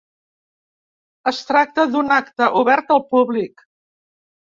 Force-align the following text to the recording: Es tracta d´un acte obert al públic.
Es 1.31 1.41
tracta 1.49 1.85
d´un 1.91 2.09
acte 2.15 2.47
obert 2.63 2.95
al 2.97 3.03
públic. 3.13 3.63